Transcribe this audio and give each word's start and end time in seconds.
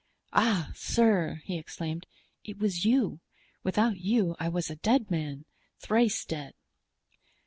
"Ah, 0.33 0.71
sir," 0.73 1.43
he 1.45 1.59
exclaimed, 1.59 2.07
"it 2.43 2.57
was 2.57 2.85
you! 2.85 3.19
Without 3.61 3.99
you 3.99 4.35
I 4.39 4.49
was 4.49 4.71
a 4.71 4.77
dead 4.77 5.11
man—thrice 5.11 6.25
dead." 6.25 6.55